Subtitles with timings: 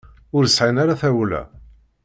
[0.37, 1.41] Ur sɛin ara tawla.